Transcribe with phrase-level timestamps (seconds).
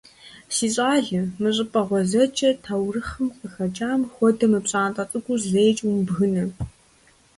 [0.55, 6.43] Си щӀалэ, мы щӀыпӀэ гъуэзэджэр, таурыхъым къыхэкӀам хуэдэ мы пщӀантӀэ цӀыкӀур зэикӀ умыбгынэ.